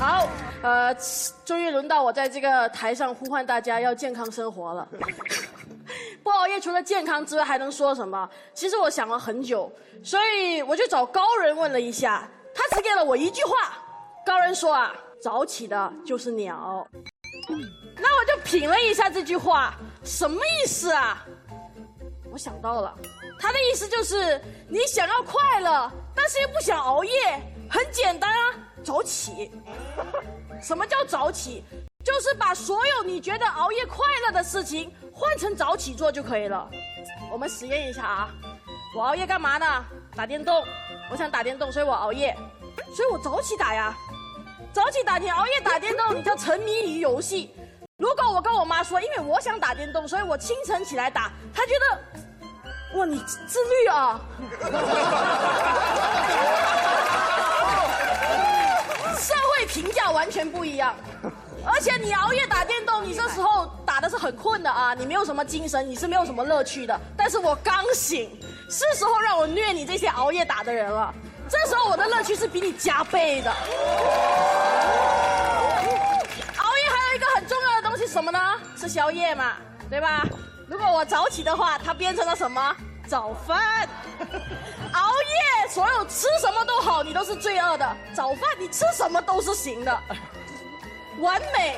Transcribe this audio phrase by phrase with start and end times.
[0.00, 0.26] 好，
[0.62, 0.94] 呃，
[1.44, 4.88] 终于轮到我在这个台上呼唤大家要健康生活了。
[6.24, 8.26] 不熬夜除了健康之外还能说什么？
[8.54, 9.70] 其实我想了很久，
[10.02, 13.74] 所以我就找高人问了一下，他只给了我一句话。
[14.24, 16.88] 高人说啊，早起的就是鸟。
[17.96, 21.26] 那我就品了一下这句话，什么意思啊？
[22.32, 22.96] 我想到了，
[23.38, 27.12] 他的意思就是你想要快乐，但是又不想熬夜，
[27.68, 28.49] 很简单啊。
[28.82, 29.50] 早起，
[30.62, 31.64] 什么叫早起？
[32.02, 36.66] 就是把所有你觉得熬夜快乐的事情换成早起做就可以了。
[37.30, 38.30] 我们实验一下啊，
[38.96, 39.84] 我熬夜干嘛呢？
[40.16, 40.64] 打电动，
[41.10, 42.34] 我想打电动，所以我熬夜，
[42.96, 43.94] 所以我早起打呀。
[44.72, 47.54] 早起打你熬夜打电动，你就沉迷于游戏。
[47.98, 54.18] 如果我跟我妈说，因为我想打电动，所以我清晨起来打，她觉得，哇，你自律啊。
[59.68, 60.94] 评价完全不一样，
[61.70, 66.98] 而且你熬夜打电动，你这时候打的是很困的啊，你没有什么精神，你是没有什么乐趣的。
[67.14, 71.12] 但是我刚醒，是时候让我虐你这些熬夜打的人了。
[71.46, 73.50] 这时候我的乐趣是比你加倍的。
[73.50, 73.56] 熬
[76.78, 78.38] 夜还有一个很重要的东西什么呢？
[78.78, 79.56] 吃宵夜嘛，
[79.90, 80.24] 对吧？
[80.66, 82.74] 如果我早起的话，它变成了什么？
[83.10, 83.88] 早饭。
[84.92, 87.96] 熬夜，所有吃什么都好，你都是罪恶的。
[88.14, 90.00] 早饭你吃什么都是行的，
[91.18, 91.76] 完美。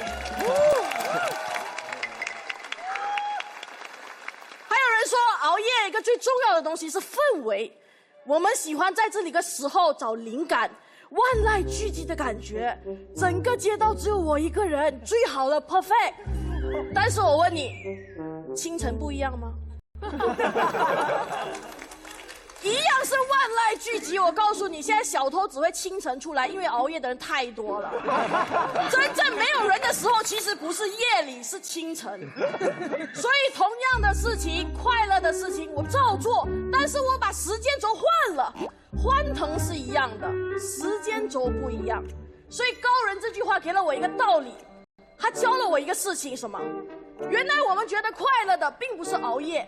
[4.69, 7.75] 还有人说熬夜一个最重要的东西是氛围，
[8.27, 10.71] 我们喜欢在这里的时候找灵感，
[11.09, 12.79] 万籁俱寂的感觉，
[13.17, 16.13] 整个街道只有我一个人，最好的 perfect。
[16.95, 17.73] 但是我问你，
[18.55, 19.49] 清晨不一样吗？
[22.63, 24.25] 一样是万籁俱寂。
[24.25, 27.93] 我告诉你，现在小偷只会清晨出来，因为熬夜的人太多了。
[28.89, 32.21] 真正没有人的时候，其实不是夜里，是清晨。
[33.15, 38.55] 所以同样的事情，快乐的事情，我照做，但是我把时间轴换了。
[39.03, 40.29] 欢腾是一样的，
[40.61, 42.05] 时间轴不一样。
[42.49, 44.55] 所以高人这句话给了我一个道理，
[45.19, 46.61] 他教了我一个事情，什么？
[47.29, 49.67] 原来我们觉得快乐的，并不是熬夜。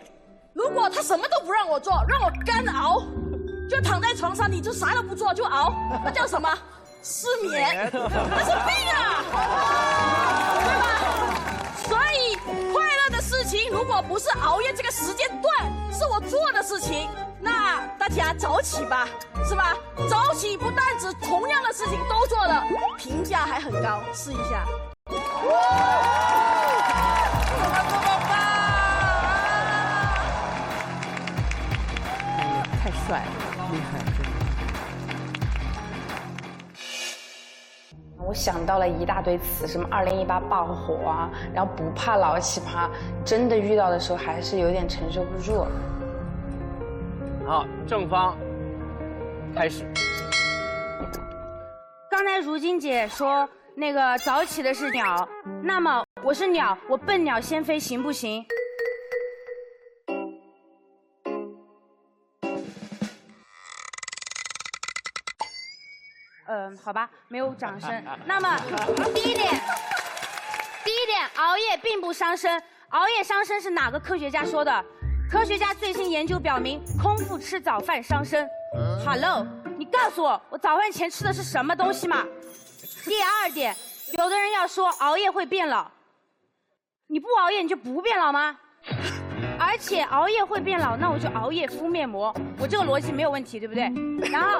[0.55, 3.03] 如果他什么都不让我做，让我干熬，
[3.69, 6.49] 就躺在床上，你就啥都不做就熬，那叫什么？
[7.03, 9.21] 失眠，那是病啊，
[10.63, 10.87] 对吧？
[11.89, 12.37] 所以
[12.71, 15.53] 快乐的事情，如果不是熬夜这个时间段
[15.91, 17.09] 是我做的事情，
[17.41, 19.05] 那大家早起吧，
[19.45, 19.75] 是吧？
[20.09, 22.63] 早起不但只同样的事情都做了，
[22.97, 24.65] 评价还很高，试一下。
[38.65, 42.89] 想到了一大堆词，什么二零一八爆火啊，然后不怕老奇葩，
[43.23, 45.67] 真的遇到的时候还是有点承受不住。
[47.45, 48.35] 好，正方
[49.53, 49.85] 开始。
[52.09, 55.29] 刚才如晶姐说那个早起的是鸟，
[55.61, 58.43] 那么我是鸟，我笨鸟先飞行不行？
[66.55, 67.91] 嗯，好吧，没有掌声。
[68.25, 68.57] 那么，
[69.13, 69.51] 第一点，
[70.85, 72.63] 第一点，熬夜并不伤身。
[72.89, 74.85] 熬夜伤身是哪个科学家说的？
[75.29, 78.47] 科学家最新研究表明，空腹吃早饭伤身。
[79.05, 79.45] Hello，
[79.77, 82.23] 你告诉我，我早饭前吃的是什么东西嘛？
[83.03, 83.75] 第二点，
[84.13, 85.91] 有的人要说熬夜会变老，
[87.07, 88.57] 你不熬夜你就不变老吗？
[89.59, 93.83] 而且熬夜会变老，那我就熬夜敷面膜，我这个逻辑没有问题，对不对？
[94.31, 94.59] 然后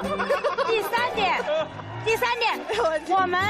[0.66, 1.42] 第三点，
[2.04, 2.58] 第三点，
[3.08, 3.40] 我们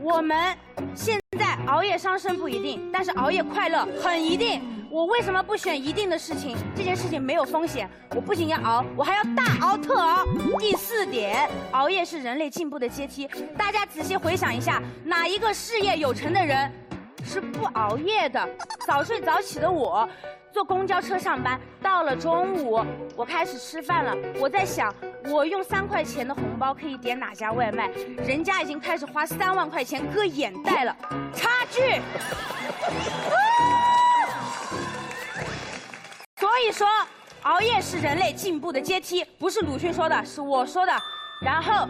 [0.00, 0.56] 我们
[0.94, 4.62] 现在熬夜伤身不一定，但是熬夜快乐很一定。
[4.88, 6.56] 我为什么不选一定的事情？
[6.74, 10.24] 这件事情没有风险，我不仅要熬，我还要大熬特熬。
[10.58, 13.28] 第四点，熬夜是人类进步的阶梯。
[13.58, 16.72] 大家仔细回想一下，哪一个事业有成的人
[17.26, 18.48] 是不熬夜的？
[18.86, 20.08] 早睡早起的我。
[20.52, 22.82] 坐公交车上班，到了中午，
[23.14, 24.16] 我开始吃饭了。
[24.40, 24.94] 我在想，
[25.26, 27.90] 我用三块钱的红包可以点哪家外卖？
[28.26, 30.96] 人家已经开始花三万块钱割眼袋了，
[31.34, 32.00] 差距。
[36.40, 36.88] 所以说，
[37.42, 40.92] 熬夜是人类进步的阶梯，不是鲁迅说的，是我说的。
[41.42, 41.86] 然后，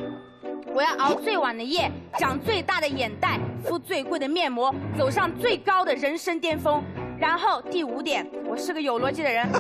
[0.74, 1.88] 我要熬最晚的夜，
[2.18, 6.82] 长最大的眼袋，敷最贵的面膜，走上最高的人生巅峰。
[7.18, 9.48] 然后第五点，我是个有逻辑的人。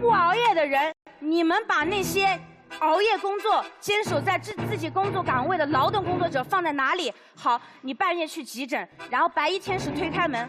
[0.00, 2.38] 不熬夜的人，你们把那些
[2.78, 7.12] 熬夜工作、坚守在自自己工作岗位的劳动工作者放在哪里？
[7.34, 10.48] 好，你半夜去急诊，然后白衣天使推开门，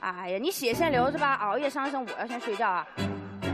[0.00, 1.34] 哎呀，你血先流是吧？
[1.36, 2.86] 熬夜伤身，我要先睡觉啊。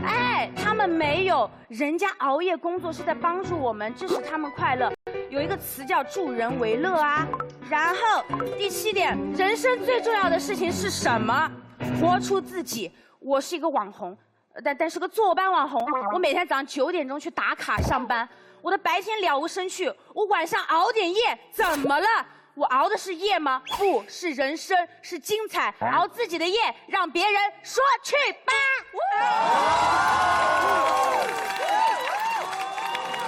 [0.05, 4.91] 哎，他们没有，人家熬夜工作是在帮助我们，这使他们快乐。
[5.29, 7.27] 有一个词叫助人为乐啊。
[7.69, 8.23] 然后
[8.57, 11.51] 第七点，人生最重要的事情是什么？
[11.99, 12.91] 活出自己。
[13.19, 14.17] 我是一个网红，
[14.63, 15.85] 但但是个坐班网红。
[16.13, 18.27] 我每天早上九点钟去打卡上班，
[18.61, 22.07] 我的白天了无生趣，我晚上熬点夜，怎么了？
[22.53, 23.61] 我熬的是夜吗？
[23.77, 25.73] 不是人生，是精彩。
[25.91, 28.15] 熬自己的夜，让别人说去
[28.45, 28.53] 吧。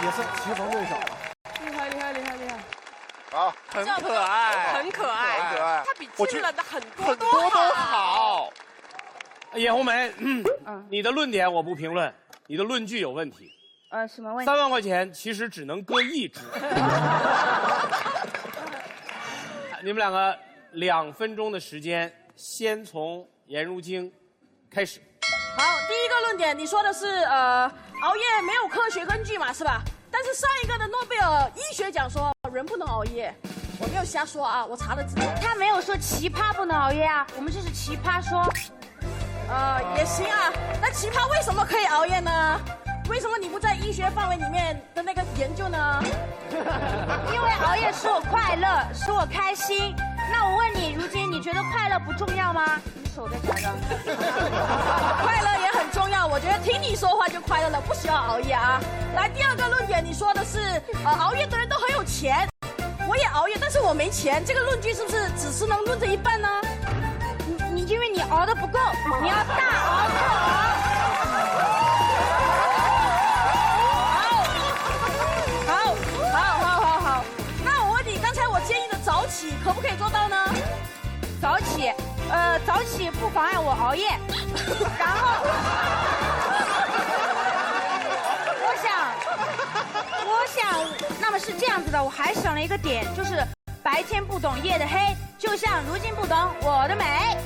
[0.01, 0.95] 也是棋逢对手
[3.39, 8.51] 好，很可爱，很可爱，很可爱他比我觉亲人的很多很多都好。
[9.55, 10.11] 叶红梅，
[10.89, 12.13] 你的论点我不评论，
[12.47, 13.49] 你的论据有问题。
[13.91, 14.45] 呃，什么问题？
[14.45, 16.41] 三万块钱其实只能割一只。
[19.83, 20.37] 你们两个
[20.73, 24.11] 两分钟的时间，先从颜如晶
[24.69, 24.99] 开始。
[25.57, 27.71] 好，第一个论点，你说的是呃，
[28.01, 29.81] 熬夜没有科学根据嘛，是吧？
[30.11, 33.33] 但是上一个的诺贝尔医学奖说人不能熬夜，
[33.79, 35.25] 我没有瞎说啊，我查了资料。
[35.41, 38.47] 他没有说奇葩不能熬夜啊，我们这是奇葩说。
[39.49, 40.51] 呃，也行啊。
[40.81, 42.59] 那奇葩为什么可以熬夜呢？
[43.09, 46.03] 为什么你不在医学范围里面的那个研究呢？
[47.33, 49.95] 因为熬夜使我快乐，使我开心。
[50.31, 52.79] 那我问你，如今你觉得快乐不重要吗？
[52.93, 53.73] 你手在啥着？
[55.25, 58.79] 快乐也重要，我觉得听你说话就快乐了，不需要熬夜啊。
[59.15, 62.47] 来，第二个论点，你说的是呃，熬夜的人都很有钱，
[63.07, 66.47] 我也熬夜，但是我没钱，这个论据是不是只是能论这一半呢？
[67.47, 68.79] 你你因为你熬的不够，
[69.21, 69.55] 你要大
[69.85, 70.45] 熬特熬。
[75.67, 75.73] 好，
[76.31, 77.23] 好，好，好，好。
[77.63, 80.35] 那我问你，刚才我建议的早起可不可以做到呢？
[81.41, 81.91] 早起，
[82.29, 84.09] 呃，早起不妨碍我熬夜。
[84.99, 85.39] 然后，
[88.61, 88.91] 我想，
[90.25, 90.85] 我想，
[91.19, 93.41] 那么是这样子的，我还想了一个点，就是
[93.81, 97.37] 白天不懂夜的黑，就像如今不懂我的美。